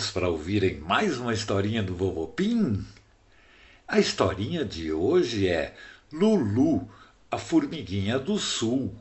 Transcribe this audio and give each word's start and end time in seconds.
prontos 0.00 0.10
para 0.10 0.28
ouvirem 0.28 0.78
mais 0.78 1.18
uma 1.18 1.34
historinha 1.34 1.82
do 1.82 1.94
Vovô 1.94 2.26
Pim? 2.26 2.86
A 3.86 3.98
historinha 3.98 4.64
de 4.64 4.90
hoje 4.90 5.46
é 5.46 5.74
Lulu, 6.10 6.88
a 7.30 7.36
formiguinha 7.36 8.18
do 8.18 8.38
sul. 8.38 8.94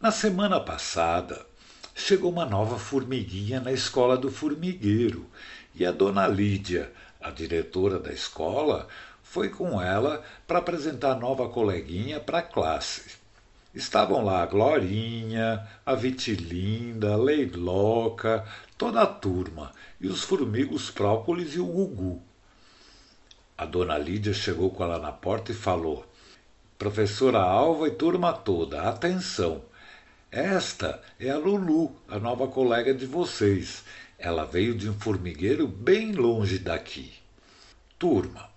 Na 0.00 0.10
semana 0.10 0.58
passada, 0.58 1.46
chegou 1.94 2.32
uma 2.32 2.44
nova 2.44 2.76
formiguinha 2.78 3.60
na 3.60 3.70
escola 3.70 4.16
do 4.16 4.32
formigueiro 4.32 5.26
e 5.74 5.86
a 5.86 5.92
dona 5.92 6.26
Lídia, 6.26 6.90
a 7.20 7.30
diretora 7.30 8.00
da 8.00 8.12
escola, 8.12 8.88
foi 9.22 9.48
com 9.48 9.80
ela 9.80 10.24
para 10.46 10.58
apresentar 10.58 11.12
a 11.12 11.18
nova 11.18 11.48
coleguinha 11.48 12.18
para 12.18 12.38
a 12.38 12.42
classe. 12.42 13.19
Estavam 13.74 14.24
lá 14.24 14.42
a 14.42 14.46
Glorinha, 14.46 15.66
a 15.86 15.94
Vitilinda, 15.94 17.12
a 17.12 17.16
Leiloca, 17.16 18.44
toda 18.76 19.02
a 19.02 19.06
turma, 19.06 19.72
e 20.00 20.08
os 20.08 20.24
formigos 20.24 20.90
Própolis 20.90 21.54
e 21.54 21.60
o 21.60 21.66
Gugu. 21.66 22.20
A 23.56 23.64
dona 23.64 23.96
Lídia 23.96 24.34
chegou 24.34 24.70
com 24.70 24.82
ela 24.82 24.98
na 24.98 25.12
porta 25.12 25.52
e 25.52 25.54
falou: 25.54 26.04
Professora 26.76 27.38
Alva 27.38 27.86
e 27.86 27.92
turma 27.92 28.32
toda, 28.32 28.82
atenção! 28.82 29.62
Esta 30.32 31.02
é 31.18 31.30
a 31.30 31.38
Lulu, 31.38 31.94
a 32.08 32.18
nova 32.18 32.48
colega 32.48 32.92
de 32.92 33.06
vocês. 33.06 33.84
Ela 34.18 34.44
veio 34.44 34.74
de 34.74 34.88
um 34.88 34.94
formigueiro 34.94 35.68
bem 35.68 36.12
longe 36.12 36.58
daqui. 36.58 37.12
Turma, 37.98 38.49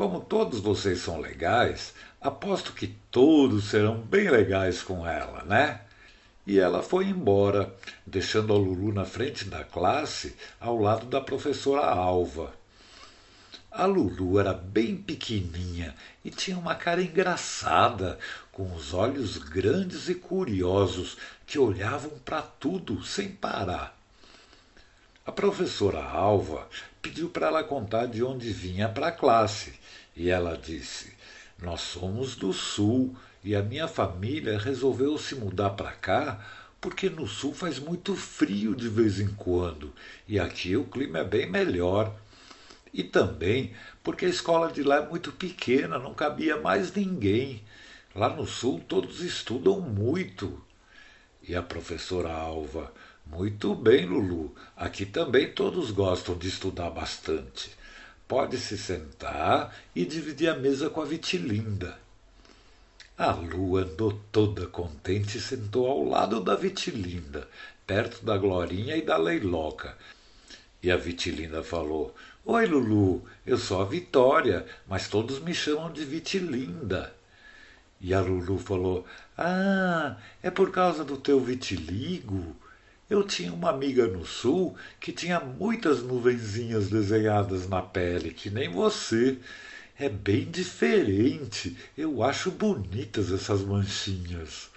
como 0.00 0.18
todos 0.18 0.60
vocês 0.60 1.00
são 1.00 1.20
legais, 1.20 1.92
aposto 2.22 2.72
que 2.72 2.86
todos 3.10 3.68
serão 3.68 3.98
bem 3.98 4.30
legais 4.30 4.80
com 4.80 5.06
ela, 5.06 5.44
né? 5.44 5.82
E 6.46 6.58
ela 6.58 6.82
foi 6.82 7.04
embora, 7.04 7.70
deixando 8.06 8.54
a 8.54 8.56
Lulu 8.56 8.94
na 8.94 9.04
frente 9.04 9.44
da 9.44 9.62
classe, 9.62 10.34
ao 10.58 10.78
lado 10.78 11.04
da 11.04 11.20
professora 11.20 11.84
Alva. 11.84 12.50
A 13.70 13.84
Lulu 13.84 14.40
era 14.40 14.54
bem 14.54 14.96
pequeninha 14.96 15.94
e 16.24 16.30
tinha 16.30 16.56
uma 16.56 16.74
cara 16.74 17.02
engraçada, 17.02 18.18
com 18.52 18.74
os 18.74 18.94
olhos 18.94 19.36
grandes 19.36 20.08
e 20.08 20.14
curiosos 20.14 21.18
que 21.46 21.58
olhavam 21.58 22.12
para 22.24 22.40
tudo 22.40 23.04
sem 23.04 23.28
parar. 23.28 23.94
A 25.26 25.30
professora 25.30 26.02
Alva 26.02 26.66
pediu 27.02 27.28
para 27.28 27.48
ela 27.48 27.62
contar 27.62 28.06
de 28.06 28.24
onde 28.24 28.50
vinha 28.50 28.88
para 28.88 29.08
a 29.08 29.12
classe 29.12 29.78
e 30.16 30.30
ela 30.30 30.56
disse: 30.56 31.12
Nós 31.60 31.80
somos 31.80 32.36
do 32.36 32.52
Sul 32.52 33.16
e 33.42 33.54
a 33.54 33.62
minha 33.62 33.88
família 33.88 34.58
resolveu 34.58 35.16
se 35.18 35.34
mudar 35.34 35.70
para 35.70 35.92
cá 35.92 36.44
porque 36.80 37.10
no 37.10 37.26
Sul 37.26 37.54
faz 37.54 37.78
muito 37.78 38.16
frio 38.16 38.74
de 38.74 38.88
vez 38.88 39.20
em 39.20 39.28
quando 39.28 39.92
e 40.26 40.38
aqui 40.38 40.76
o 40.76 40.84
clima 40.84 41.18
é 41.18 41.24
bem 41.24 41.50
melhor. 41.50 42.14
E 42.92 43.04
também 43.04 43.72
porque 44.02 44.24
a 44.24 44.28
escola 44.28 44.72
de 44.72 44.82
lá 44.82 44.96
é 44.96 45.08
muito 45.08 45.30
pequena, 45.32 45.98
não 45.98 46.14
cabia 46.14 46.56
mais 46.56 46.92
ninguém. 46.92 47.62
Lá 48.14 48.28
no 48.28 48.46
sul 48.46 48.80
todos 48.88 49.20
estudam 49.20 49.80
muito. 49.80 50.60
E 51.46 51.54
a 51.54 51.62
professora 51.62 52.32
Alva, 52.32 52.92
muito 53.26 53.74
bem, 53.74 54.06
Lulu. 54.06 54.54
Aqui 54.76 55.06
também 55.06 55.52
todos 55.52 55.90
gostam 55.90 56.36
de 56.36 56.48
estudar 56.48 56.90
bastante. 56.90 57.70
Pode 58.30 58.58
se 58.58 58.78
sentar 58.78 59.74
e 59.92 60.06
dividir 60.06 60.50
a 60.50 60.54
mesa 60.54 60.88
com 60.88 61.02
a 61.02 61.04
Vitilinda. 61.04 61.98
A 63.18 63.32
Lu 63.32 63.76
andou 63.76 64.20
toda 64.30 64.68
contente 64.68 65.36
e 65.36 65.40
sentou 65.40 65.88
ao 65.88 66.04
lado 66.04 66.40
da 66.40 66.54
Vitilinda, 66.54 67.48
perto 67.84 68.24
da 68.24 68.38
Glorinha 68.38 68.96
e 68.96 69.02
da 69.02 69.16
Leiloca. 69.16 69.98
E 70.80 70.92
a 70.92 70.96
Vitilinda 70.96 71.64
falou: 71.64 72.14
Oi, 72.44 72.66
Lulu, 72.66 73.24
eu 73.44 73.58
sou 73.58 73.82
a 73.82 73.84
Vitória, 73.84 74.64
mas 74.86 75.08
todos 75.08 75.40
me 75.40 75.52
chamam 75.52 75.92
de 75.92 76.04
Vitilinda. 76.04 77.12
E 78.00 78.14
a 78.14 78.20
Lulu 78.20 78.60
falou: 78.60 79.04
Ah, 79.36 80.16
é 80.40 80.52
por 80.52 80.70
causa 80.70 81.04
do 81.04 81.16
teu 81.16 81.40
vitiligo? 81.40 82.54
Eu 83.10 83.24
tinha 83.24 83.52
uma 83.52 83.70
amiga 83.70 84.06
no 84.06 84.24
sul 84.24 84.76
que 85.00 85.10
tinha 85.10 85.40
muitas 85.40 86.00
nuvenzinhas 86.00 86.88
desenhadas 86.88 87.68
na 87.68 87.82
pele, 87.82 88.30
que 88.32 88.48
nem 88.48 88.68
você. 88.68 89.36
É 89.98 90.08
bem 90.08 90.48
diferente. 90.48 91.76
Eu 91.98 92.22
acho 92.22 92.52
bonitas 92.52 93.32
essas 93.32 93.62
manchinhas. 93.62 94.70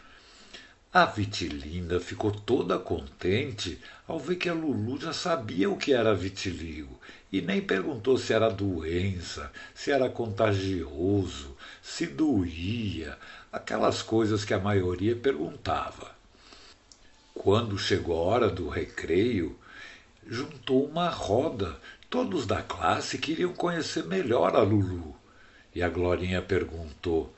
A 0.92 1.06
Vitilinda 1.06 2.00
ficou 2.00 2.32
toda 2.32 2.80
contente 2.80 3.80
ao 4.08 4.20
ver 4.20 4.38
que 4.38 4.50
a 4.50 4.54
Lulu 4.54 5.00
já 5.00 5.14
sabia 5.14 5.70
o 5.70 5.78
que 5.78 5.94
era 5.94 6.16
vitiligo 6.16 7.00
e 7.32 7.40
nem 7.40 7.62
perguntou 7.62 8.18
se 8.18 8.34
era 8.34 8.50
doença, 8.50 9.52
se 9.76 9.92
era 9.92 10.10
contagioso, 10.10 11.56
se 11.84 12.08
doía, 12.08 13.16
aquelas 13.52 14.02
coisas 14.02 14.44
que 14.44 14.56
a 14.56 14.60
maioria 14.60 15.16
perguntava. 15.16 16.23
Quando 17.34 17.78
chegou 17.80 18.16
a 18.16 18.22
hora 18.22 18.50
do 18.50 18.70
recreio, 18.70 19.58
juntou 20.28 20.86
uma 20.86 21.10
roda. 21.10 21.78
Todos 22.10 22.46
da 22.46 22.62
classe 22.62 23.18
queriam 23.18 23.54
conhecer 23.54 24.06
melhor 24.06 24.56
a 24.56 24.62
Lulu. 24.62 25.16
E 25.74 25.82
a 25.82 25.90
Glorinha 25.90 26.42
perguntou: 26.44 27.34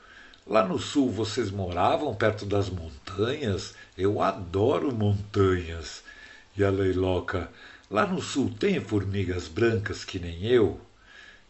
Lá 0.46 0.64
no 0.64 0.78
sul 0.78 1.10
vocês 1.10 1.50
moravam 1.50 2.14
perto 2.14 2.44
das 2.44 2.68
montanhas? 2.68 3.74
Eu 3.96 4.20
adoro 4.20 4.94
montanhas. 4.94 6.04
E 6.56 6.62
a 6.62 6.70
Leiloca, 6.70 7.50
lá 7.90 8.06
no 8.06 8.20
sul 8.20 8.54
tem 8.56 8.78
formigas 8.80 9.48
brancas 9.48 10.04
que 10.04 10.18
nem 10.18 10.44
eu? 10.44 10.78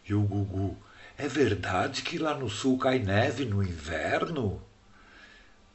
E 0.08 0.14
o 0.14 0.22
Gugu, 0.22 0.76
é 1.18 1.26
verdade 1.26 2.02
que 2.02 2.16
lá 2.16 2.32
no 2.32 2.48
sul 2.48 2.78
cai 2.78 3.00
neve 3.00 3.44
no 3.44 3.62
inverno? 3.62 4.62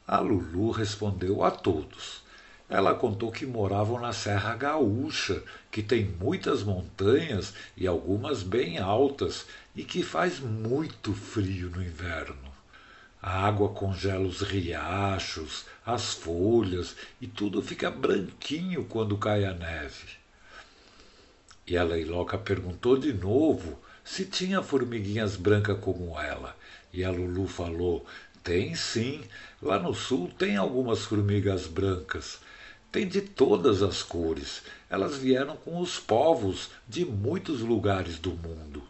A 0.08 0.20
Lulu 0.20 0.72
respondeu 0.72 1.44
a 1.44 1.52
todos. 1.52 2.24
Ela 2.72 2.96
contou 2.96 3.30
que 3.34 3.46
moravam 3.46 4.00
na 4.00 4.14
Serra 4.14 4.56
Gaúcha, 4.56 5.44
que 5.70 5.84
tem 5.84 6.06
muitas 6.06 6.64
montanhas 6.64 7.54
e 7.76 7.86
algumas 7.86 8.44
bem 8.44 8.80
altas, 8.80 9.46
e 9.76 9.84
que 9.84 10.02
faz 10.02 10.40
muito 10.40 11.14
frio 11.14 11.70
no 11.70 11.84
inverno. 11.84 12.50
A 13.22 13.46
água 13.46 13.68
congela 13.68 14.26
os 14.26 14.40
riachos, 14.40 15.66
as 15.86 16.14
folhas 16.14 16.96
e 17.20 17.28
tudo 17.28 17.62
fica 17.62 17.92
branquinho 17.92 18.86
quando 18.86 19.18
cai 19.18 19.44
a 19.44 19.54
neve. 19.54 20.08
E 21.68 21.78
a 21.78 21.84
Leiloca 21.84 22.38
perguntou 22.38 22.98
de 22.98 23.12
novo 23.12 23.78
se 24.02 24.24
tinha 24.24 24.64
formiguinhas 24.64 25.36
brancas 25.36 25.78
como 25.82 26.18
ela. 26.18 26.56
E 26.94 27.04
a 27.04 27.12
Lulu 27.12 27.48
falou: 27.48 28.06
Tem 28.42 28.74
sim, 28.76 29.26
lá 29.62 29.78
no 29.78 29.94
sul 29.94 30.32
tem 30.40 30.56
algumas 30.56 31.04
formigas 31.04 31.68
brancas. 31.68 32.40
Tem 32.92 33.08
de 33.08 33.22
todas 33.22 33.82
as 33.82 34.04
cores. 34.04 34.62
Elas 34.90 35.16
vieram 35.16 35.56
com 35.56 35.80
os 35.80 35.98
povos 35.98 36.70
de 36.88 37.06
muitos 37.06 37.62
lugares 37.62 38.20
do 38.20 38.32
mundo. 38.32 38.84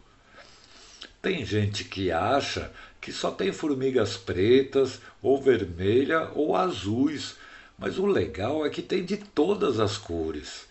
Tem 1.20 1.44
gente 1.44 1.84
que 1.84 2.10
acha 2.10 2.72
que 3.00 3.12
só 3.12 3.30
tem 3.30 3.52
formigas 3.52 4.16
pretas, 4.16 5.00
ou 5.22 5.40
vermelha, 5.40 6.30
ou 6.34 6.56
azuis, 6.56 7.36
mas 7.78 7.96
o 7.96 8.06
legal 8.06 8.66
é 8.66 8.70
que 8.70 8.82
tem 8.82 9.04
de 9.04 9.16
todas 9.16 9.78
as 9.78 9.96
cores. 9.96 10.66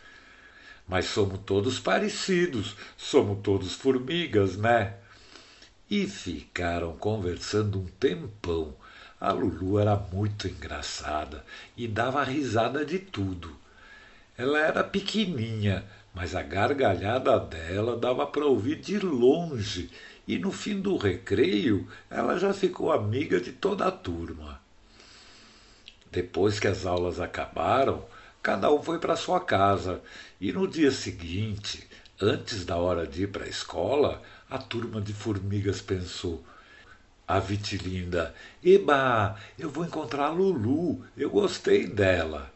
Mas 0.85 1.05
somos 1.05 1.39
todos 1.45 1.79
parecidos, 1.79 2.75
somos 2.97 3.39
todos 3.41 3.73
formigas, 3.73 4.57
né? 4.57 4.95
E 5.89 6.05
ficaram 6.05 6.97
conversando 6.97 7.79
um 7.79 7.85
tempão. 7.85 8.75
A 9.21 9.31
Lulu 9.31 9.77
era 9.77 9.95
muito 9.95 10.47
engraçada 10.47 11.45
e 11.77 11.87
dava 11.87 12.23
risada 12.23 12.83
de 12.83 12.97
tudo. 12.97 13.55
Ela 14.35 14.59
era 14.59 14.83
pequeninha, 14.83 15.85
mas 16.11 16.33
a 16.33 16.41
gargalhada 16.41 17.39
dela 17.39 17.95
dava 17.95 18.25
para 18.25 18.47
ouvir 18.47 18.77
de 18.77 18.97
longe 18.97 19.91
e 20.27 20.39
no 20.39 20.51
fim 20.51 20.81
do 20.81 20.97
recreio 20.97 21.87
ela 22.09 22.39
já 22.39 22.51
ficou 22.51 22.91
amiga 22.91 23.39
de 23.39 23.51
toda 23.51 23.85
a 23.85 23.91
turma. 23.91 24.59
Depois 26.11 26.59
que 26.59 26.67
as 26.67 26.87
aulas 26.87 27.19
acabaram, 27.19 28.03
cada 28.41 28.71
um 28.71 28.81
foi 28.81 28.97
para 28.97 29.15
sua 29.15 29.39
casa 29.39 30.01
e 30.39 30.51
no 30.51 30.67
dia 30.67 30.89
seguinte, 30.89 31.87
antes 32.19 32.65
da 32.65 32.75
hora 32.75 33.05
de 33.05 33.23
ir 33.23 33.27
para 33.27 33.45
a 33.45 33.49
escola, 33.49 34.19
a 34.49 34.57
turma 34.57 34.99
de 34.99 35.13
formigas 35.13 35.79
pensou: 35.79 36.43
a 37.31 37.39
Vitilinda, 37.39 38.35
eba, 38.61 39.37
eu 39.57 39.69
vou 39.69 39.85
encontrar 39.85 40.25
a 40.25 40.31
Lulu, 40.31 41.01
eu 41.15 41.29
gostei 41.29 41.87
dela. 41.87 42.53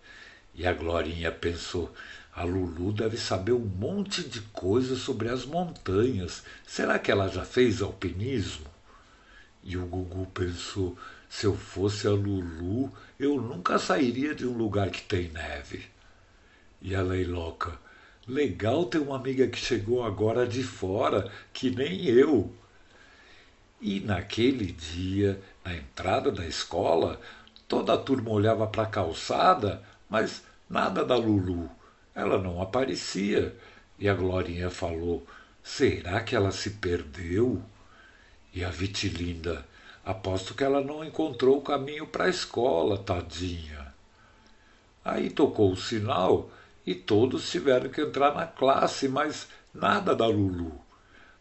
E 0.53 0.67
a 0.67 0.73
Glorinha 0.73 1.31
pensou: 1.31 1.93
a 2.33 2.43
Lulu 2.43 2.91
deve 2.91 3.15
saber 3.15 3.53
um 3.53 3.65
monte 3.65 4.27
de 4.27 4.41
coisas 4.41 4.99
sobre 4.99 5.29
as 5.29 5.45
montanhas. 5.45 6.43
Será 6.67 6.99
que 6.99 7.09
ela 7.09 7.29
já 7.29 7.45
fez 7.45 7.81
alpinismo? 7.81 8.65
E 9.63 9.77
o 9.77 9.85
Gugu 9.85 10.25
pensou: 10.33 10.97
se 11.29 11.45
eu 11.45 11.55
fosse 11.55 12.05
a 12.05 12.11
Lulu, 12.11 12.91
eu 13.17 13.39
nunca 13.39 13.79
sairia 13.79 14.35
de 14.35 14.45
um 14.45 14.57
lugar 14.57 14.89
que 14.89 15.03
tem 15.03 15.29
neve. 15.29 15.85
E 16.81 16.93
a 16.93 17.01
Leiloca: 17.01 17.79
Legal 18.27 18.83
ter 18.87 18.99
uma 18.99 19.15
amiga 19.15 19.47
que 19.47 19.57
chegou 19.57 20.03
agora 20.03 20.45
de 20.45 20.63
fora, 20.63 21.31
que 21.53 21.71
nem 21.71 22.03
eu. 22.07 22.53
E 23.87 23.99
naquele 23.99 24.71
dia, 24.71 25.39
na 25.63 25.75
entrada 25.75 26.31
da 26.31 26.43
escola, 26.43 27.21
toda 27.67 27.93
a 27.93 27.97
turma 27.99 28.31
olhava 28.31 28.65
para 28.65 28.81
a 28.81 28.87
calçada, 28.87 29.79
mas 30.09 30.43
nada 30.67 31.05
da 31.05 31.15
Lulu. 31.15 31.69
Ela 32.15 32.39
não 32.39 32.59
aparecia. 32.59 33.55
E 33.99 34.09
a 34.09 34.15
Glorinha 34.15 34.71
falou: 34.71 35.23
Será 35.63 36.19
que 36.21 36.35
ela 36.35 36.51
se 36.51 36.71
perdeu? 36.71 37.61
E 38.51 38.65
a 38.65 38.71
Vitilinda: 38.71 39.63
Aposto 40.03 40.55
que 40.55 40.63
ela 40.63 40.81
não 40.81 41.05
encontrou 41.05 41.59
o 41.59 41.61
caminho 41.61 42.07
para 42.07 42.23
a 42.23 42.29
escola, 42.29 42.97
tadinha. 42.97 43.93
Aí 45.03 45.29
tocou 45.29 45.71
o 45.71 45.77
sinal 45.77 46.49
e 46.87 46.95
todos 46.95 47.51
tiveram 47.51 47.91
que 47.91 48.01
entrar 48.01 48.33
na 48.33 48.47
classe, 48.47 49.07
mas 49.07 49.47
nada 49.71 50.15
da 50.15 50.25
Lulu. 50.25 50.84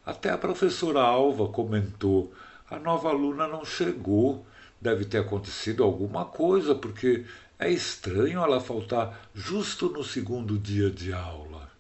Até 0.04 0.30
a 0.30 0.38
professora 0.38 1.00
Alva 1.00 1.48
comentou: 1.48 2.32
a 2.70 2.78
nova 2.78 3.08
aluna 3.08 3.46
não 3.46 3.64
chegou. 3.64 4.46
Deve 4.80 5.06
ter 5.06 5.18
acontecido 5.18 5.82
alguma 5.82 6.26
coisa, 6.26 6.74
porque 6.74 7.24
é 7.58 7.70
estranho 7.70 8.42
ela 8.42 8.60
faltar 8.60 9.28
justo 9.34 9.88
no 9.88 10.04
segundo 10.04 10.58
dia 10.58 10.90
de 10.90 11.12
aula. 11.12 11.70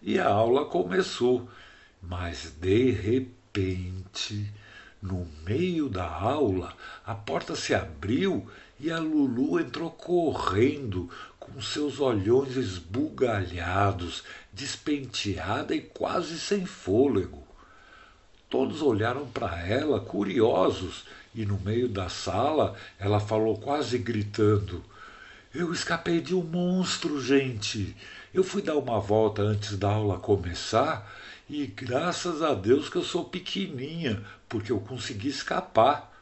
E 0.00 0.18
a 0.18 0.28
aula 0.28 0.66
começou, 0.66 1.48
mas 2.00 2.52
de 2.60 2.90
repente, 2.92 4.52
no 5.02 5.26
meio 5.44 5.88
da 5.88 6.06
aula, 6.06 6.72
a 7.04 7.14
porta 7.14 7.56
se 7.56 7.74
abriu 7.74 8.46
e 8.78 8.90
a 8.90 8.98
Lulu 8.98 9.58
entrou 9.58 9.90
correndo, 9.90 11.08
com 11.44 11.60
seus 11.60 12.00
olhões 12.00 12.56
esbugalhados, 12.56 14.24
despenteada 14.52 15.74
e 15.74 15.80
quase 15.80 16.38
sem 16.38 16.64
fôlego. 16.64 17.46
Todos 18.48 18.80
olharam 18.82 19.26
para 19.26 19.60
ela, 19.66 20.00
curiosos, 20.00 21.04
e 21.34 21.44
no 21.44 21.58
meio 21.58 21.88
da 21.88 22.08
sala 22.08 22.74
ela 22.98 23.20
falou 23.20 23.58
quase 23.58 23.98
gritando: 23.98 24.82
Eu 25.54 25.72
escapei 25.72 26.20
de 26.20 26.34
um 26.34 26.42
monstro, 26.42 27.20
gente! 27.20 27.94
Eu 28.32 28.42
fui 28.42 28.62
dar 28.62 28.76
uma 28.76 28.98
volta 28.98 29.42
antes 29.42 29.76
da 29.76 29.90
aula 29.90 30.18
começar 30.18 31.12
e 31.48 31.66
graças 31.66 32.42
a 32.42 32.54
Deus 32.54 32.88
que 32.88 32.96
eu 32.96 33.04
sou 33.04 33.24
pequenininha, 33.24 34.24
porque 34.48 34.72
eu 34.72 34.80
consegui 34.80 35.28
escapar. 35.28 36.13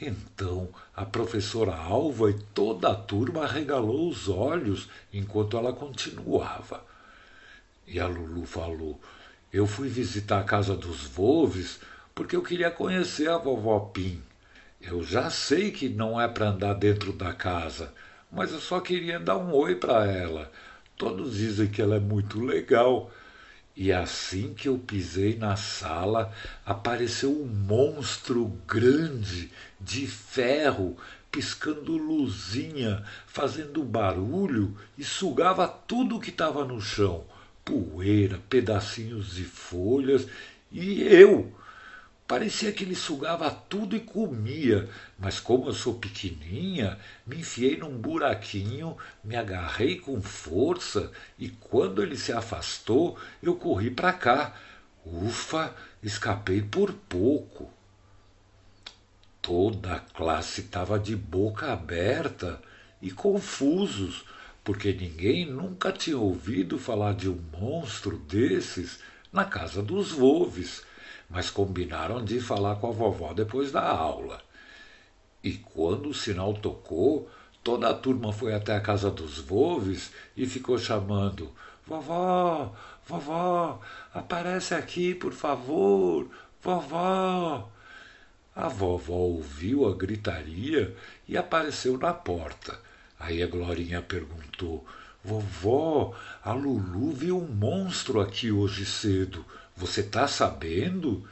Então 0.00 0.68
a 0.94 1.04
professora 1.04 1.74
Alva 1.74 2.30
e 2.30 2.34
toda 2.54 2.90
a 2.90 2.94
turma 2.94 3.42
arregalou 3.42 4.08
os 4.08 4.28
olhos 4.28 4.88
enquanto 5.12 5.56
ela 5.56 5.72
continuava. 5.72 6.84
E 7.86 7.98
a 7.98 8.06
Lulu 8.06 8.46
falou: 8.46 9.00
Eu 9.52 9.66
fui 9.66 9.88
visitar 9.88 10.40
a 10.40 10.44
casa 10.44 10.76
dos 10.76 11.02
Volves 11.04 11.80
porque 12.14 12.36
eu 12.36 12.42
queria 12.42 12.70
conhecer 12.70 13.28
a 13.28 13.38
vovó 13.38 13.78
Pim. 13.80 14.22
Eu 14.80 15.02
já 15.02 15.28
sei 15.30 15.72
que 15.72 15.88
não 15.88 16.20
é 16.20 16.28
para 16.28 16.50
andar 16.50 16.74
dentro 16.74 17.12
da 17.12 17.32
casa, 17.32 17.92
mas 18.30 18.52
eu 18.52 18.60
só 18.60 18.80
queria 18.80 19.18
dar 19.18 19.36
um 19.36 19.52
oi 19.52 19.74
para 19.74 20.06
ela. 20.06 20.50
Todos 20.96 21.34
dizem 21.34 21.68
que 21.68 21.82
ela 21.82 21.96
é 21.96 22.00
muito 22.00 22.40
legal. 22.40 23.10
E 23.80 23.92
assim 23.92 24.54
que 24.54 24.66
eu 24.66 24.76
pisei 24.76 25.36
na 25.36 25.54
sala, 25.54 26.32
apareceu 26.66 27.30
um 27.30 27.46
monstro 27.46 28.46
grande, 28.66 29.52
de 29.80 30.04
ferro, 30.04 30.96
piscando 31.30 31.96
luzinha, 31.96 33.04
fazendo 33.28 33.84
barulho 33.84 34.76
e 34.98 35.04
sugava 35.04 35.68
tudo 35.68 36.18
que 36.18 36.30
estava 36.30 36.64
no 36.64 36.80
chão. 36.80 37.24
Poeira, 37.64 38.40
pedacinhos 38.50 39.36
de 39.36 39.44
folhas 39.44 40.26
e 40.72 41.00
eu 41.02 41.54
Parecia 42.28 42.70
que 42.72 42.84
ele 42.84 42.94
sugava 42.94 43.50
tudo 43.50 43.96
e 43.96 44.00
comia, 44.00 44.86
mas 45.18 45.40
como 45.40 45.66
eu 45.66 45.72
sou 45.72 45.94
pequenininha, 45.94 46.98
me 47.26 47.38
enfiei 47.38 47.78
num 47.78 47.96
buraquinho, 47.96 48.98
me 49.24 49.34
agarrei 49.34 49.98
com 49.98 50.20
força 50.20 51.10
e 51.38 51.48
quando 51.48 52.02
ele 52.02 52.18
se 52.18 52.30
afastou, 52.30 53.18
eu 53.42 53.56
corri 53.56 53.90
para 53.90 54.12
cá. 54.12 54.54
Ufa, 55.06 55.74
escapei 56.02 56.60
por 56.60 56.92
pouco. 56.92 57.72
Toda 59.40 59.94
a 59.94 60.00
classe 60.00 60.60
estava 60.60 60.98
de 60.98 61.16
boca 61.16 61.72
aberta 61.72 62.60
e 63.00 63.10
confusos, 63.10 64.26
porque 64.62 64.92
ninguém 64.92 65.46
nunca 65.46 65.90
tinha 65.90 66.18
ouvido 66.18 66.78
falar 66.78 67.14
de 67.14 67.26
um 67.26 67.40
monstro 67.58 68.18
desses 68.18 68.98
na 69.32 69.46
casa 69.46 69.82
dos 69.82 70.12
Volves 70.12 70.86
mas 71.28 71.50
combinaram 71.50 72.24
de 72.24 72.40
falar 72.40 72.76
com 72.76 72.88
a 72.88 72.92
vovó 72.92 73.32
depois 73.34 73.70
da 73.70 73.82
aula. 73.82 74.40
E 75.42 75.52
quando 75.52 76.08
o 76.08 76.14
sinal 76.14 76.54
tocou, 76.54 77.30
toda 77.62 77.90
a 77.90 77.94
turma 77.94 78.32
foi 78.32 78.54
até 78.54 78.74
a 78.74 78.80
casa 78.80 79.10
dos 79.10 79.38
Volves 79.38 80.10
e 80.36 80.46
ficou 80.46 80.78
chamando: 80.78 81.52
Vovó, 81.86 82.74
vovó, 83.06 83.80
aparece 84.12 84.74
aqui, 84.74 85.14
por 85.14 85.32
favor, 85.32 86.28
vovó. 86.62 87.68
A 88.54 88.68
vovó 88.68 89.14
ouviu 89.14 89.86
a 89.86 89.94
gritaria 89.94 90.96
e 91.28 91.36
apareceu 91.36 91.96
na 91.96 92.12
porta. 92.12 92.78
Aí 93.18 93.42
a 93.42 93.46
Glorinha 93.46 94.02
perguntou: 94.02 94.84
Vovó, 95.28 96.14
a 96.42 96.54
Lulu 96.54 97.12
viu 97.12 97.36
um 97.36 97.46
monstro 97.46 98.18
aqui 98.18 98.50
hoje 98.50 98.86
cedo. 98.86 99.44
Você 99.76 100.00
está 100.00 100.26
sabendo? 100.26 101.28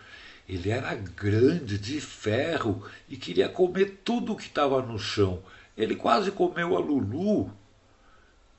Ele 0.46 0.68
era 0.68 0.94
grande, 0.94 1.78
de 1.78 1.98
ferro, 1.98 2.86
e 3.08 3.16
queria 3.16 3.48
comer 3.48 4.02
tudo 4.04 4.34
o 4.34 4.36
que 4.36 4.48
estava 4.48 4.82
no 4.82 4.98
chão. 4.98 5.42
Ele 5.74 5.96
quase 5.96 6.30
comeu 6.30 6.76
a 6.76 6.78
Lulu. 6.78 7.50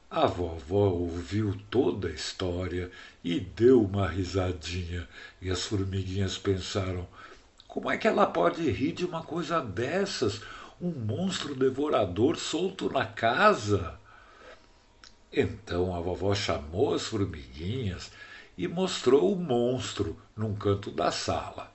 A 0.10 0.25
vovó 0.25 0.89
ouviu 0.89 1.56
toda 1.69 2.07
a 2.07 2.13
história 2.13 2.90
e 3.24 3.40
deu 3.40 3.83
uma 3.83 4.07
risadinha, 4.07 5.07
e 5.40 5.52
as 5.52 5.64
formiguinhas 5.66 6.35
pensaram: 6.35 7.07
como 7.68 7.92
é 7.92 7.97
que 7.97 8.07
ela 8.07 8.26
pode 8.26 8.68
rir 8.71 8.94
de 8.94 9.06
uma 9.06 9.21
coisa 9.21 9.61
dessas? 9.61 10.42
Um 10.81 10.90
monstro 10.90 11.54
devorador 11.54 12.38
solto 12.38 12.92
na 12.92 13.06
casa? 13.06 14.00
Então 15.31 15.96
a 15.96 16.00
vovó 16.00 16.34
chamou 16.34 16.94
as 16.94 17.04
formiguinhas 17.04 18.12
e 18.57 18.68
mostrou 18.68 19.34
o 19.34 19.36
monstro 19.36 20.18
num 20.36 20.56
canto 20.56 20.90
da 20.90 21.12
sala. 21.12 21.72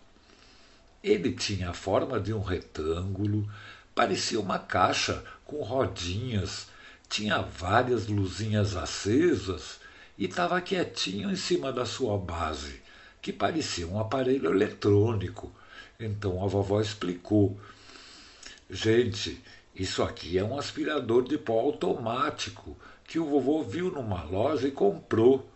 Ele 1.03 1.33
tinha 1.33 1.71
a 1.71 1.75
forma 1.75 2.19
de 2.19 2.33
um 2.33 2.41
retângulo, 2.41 3.49
parecia 3.95 4.41
uma 4.41 4.59
caixa 4.59 5.23
com 5.45 5.63
rodinhas, 5.63 6.69
tinha 7.09 7.43
várias 7.43 8.07
luzinhas 8.07 8.77
acesas 8.77 9.81
e 10.17 10.25
estava 10.25 10.61
quietinho 10.61 11.31
em 11.31 11.37
cima 11.37 11.73
da 11.73 11.85
sua 11.85 12.17
base, 12.17 12.81
que 13.21 13.33
parecia 13.33 13.87
um 13.87 14.01
aparelho 14.01 14.51
eletrônico. 14.51 15.53
Então 16.01 16.43
a 16.43 16.47
vovó 16.47 16.81
explicou: 16.81 17.59
Gente, 18.71 19.43
isso 19.75 20.03
aqui 20.03 20.39
é 20.39 20.45
um 20.45 20.59
aspirador 20.59 21.23
de 21.25 21.37
pó 21.37 21.61
automático 21.61 22.77
que 23.05 23.19
o 23.19 23.27
vovô 23.27 23.63
viu 23.63 23.91
numa 23.91 24.23
loja 24.23 24.69
e 24.69 24.71
comprou. 24.71 25.51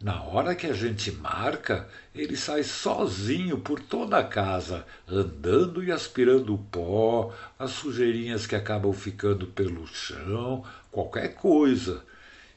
Na 0.00 0.22
hora 0.22 0.54
que 0.54 0.66
a 0.66 0.72
gente 0.72 1.10
marca, 1.10 1.88
ele 2.14 2.36
sai 2.36 2.62
sozinho 2.62 3.58
por 3.58 3.80
toda 3.80 4.18
a 4.18 4.24
casa, 4.24 4.86
andando 5.08 5.82
e 5.82 5.90
aspirando 5.90 6.54
o 6.54 6.58
pó, 6.58 7.34
as 7.58 7.72
sujeirinhas 7.72 8.46
que 8.46 8.54
acabam 8.54 8.92
ficando 8.92 9.48
pelo 9.48 9.86
chão, 9.88 10.64
qualquer 10.92 11.34
coisa. 11.34 12.04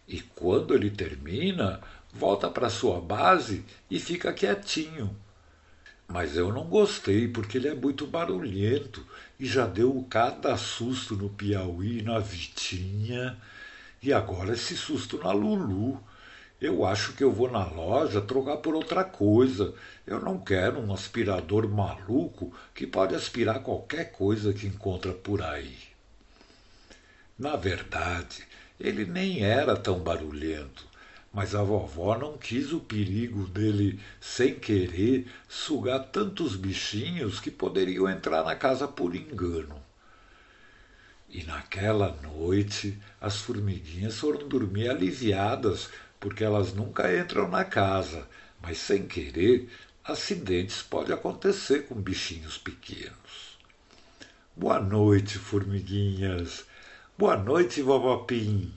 E 0.08 0.22
quando 0.22 0.76
ele 0.76 0.92
termina, 0.92 1.82
volta 2.14 2.48
para 2.48 2.70
sua 2.70 3.02
base 3.02 3.66
e 3.90 4.00
fica 4.00 4.32
quietinho. 4.32 5.16
Mas 6.08 6.36
eu 6.36 6.52
não 6.52 6.66
gostei 6.66 7.28
porque 7.28 7.58
ele 7.58 7.70
é 7.70 7.74
muito 7.74 8.06
barulhento 8.06 9.06
e 9.40 9.46
já 9.46 9.66
deu 9.66 10.06
cada 10.10 10.58
susto 10.58 11.16
no 11.16 11.30
Piauí 11.30 12.02
na 12.02 12.20
Vitinha. 12.20 13.38
E 14.04 14.12
agora 14.12 14.54
esse 14.54 14.76
susto 14.76 15.20
na 15.20 15.32
Lulu. 15.32 16.02
Eu 16.60 16.86
acho 16.86 17.14
que 17.14 17.24
eu 17.24 17.32
vou 17.32 17.50
na 17.52 17.66
loja 17.66 18.20
trocar 18.20 18.58
por 18.58 18.74
outra 18.74 19.04
coisa. 19.04 19.76
Eu 20.08 20.20
não 20.20 20.40
quero 20.40 20.80
um 20.80 20.92
aspirador 20.92 21.68
maluco 21.70 22.52
que 22.74 22.88
pode 22.88 23.14
aspirar 23.14 23.62
qualquer 23.62 24.12
coisa 24.12 24.54
que 24.54 24.66
encontra 24.66 25.12
por 25.14 25.42
aí. 25.44 25.78
Na 27.38 27.56
verdade, 27.56 28.44
ele 28.80 29.06
nem 29.06 29.44
era 29.44 29.76
tão 29.76 30.00
barulhento, 30.00 30.88
mas 31.34 31.56
a 31.56 31.64
vovó 31.64 32.18
não 32.18 32.38
quis 32.38 32.72
o 32.72 32.80
perigo 32.80 33.48
dele, 33.48 34.00
sem 34.20 34.56
querer, 34.56 35.28
sugar 35.48 36.00
tantos 36.12 36.56
bichinhos 36.56 37.40
que 37.40 37.50
poderiam 37.50 38.08
entrar 38.08 38.44
na 38.44 38.56
casa 38.56 38.88
por 38.88 39.16
engano. 39.16 39.81
E 41.34 41.44
naquela 41.44 42.12
noite 42.22 43.00
as 43.22 43.38
formiguinhas 43.38 44.18
foram 44.18 44.48
dormir 44.50 44.90
aliviadas 44.90 45.90
porque 46.20 46.44
elas 46.44 46.74
nunca 46.74 47.18
entram 47.18 47.48
na 47.48 47.64
casa, 47.64 48.28
mas 48.62 48.78
sem 48.78 49.08
querer, 49.08 49.70
acidentes 50.04 50.82
podem 50.82 51.16
acontecer 51.16 51.88
com 51.88 51.96
bichinhos 51.96 52.58
pequenos. 52.58 53.58
Boa 54.56 54.80
noite, 54.80 55.38
formiguinhas. 55.38 56.66
Boa 57.18 57.38
noite, 57.38 57.82
vovó 57.82 58.18
Pim. 58.18 58.74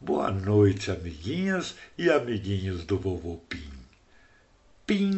Boa 0.00 0.30
noite, 0.30 0.92
amiguinhas 0.92 1.74
e 1.98 2.08
amiguinhos 2.08 2.84
do 2.84 2.96
vovô 2.96 3.38
Pim. 3.48 3.72
Pim! 4.86 5.08